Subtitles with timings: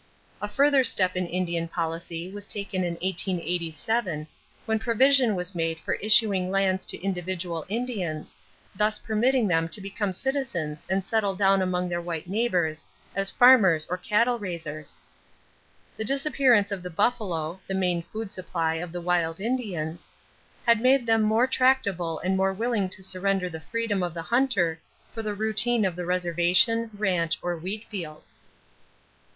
[0.41, 4.25] A further step in Indian policy was taken in 1887
[4.65, 8.35] when provision was made for issuing lands to individual Indians,
[8.75, 12.83] thus permitting them to become citizens and settle down among their white neighbors
[13.15, 14.99] as farmers or cattle raisers.
[15.97, 20.09] The disappearance of the buffalo, the main food supply of the wild Indians,
[20.65, 24.79] had made them more tractable and more willing to surrender the freedom of the hunter
[25.13, 28.23] for the routine of the reservation, ranch, or wheat field.